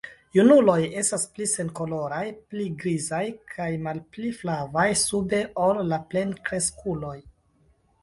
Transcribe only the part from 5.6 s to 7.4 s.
ol la plenkreskuloj.